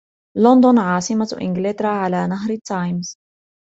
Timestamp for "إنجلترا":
1.41-1.87